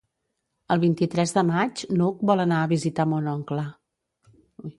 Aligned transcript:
El 0.75 0.79
vint-i-tres 0.83 1.33
de 1.35 1.43
maig 1.49 1.83
n'Hug 1.99 2.25
vol 2.31 2.43
anar 2.47 2.63
a 2.63 2.71
visitar 2.73 3.07
mon 3.13 3.29
oncle. 3.37 3.67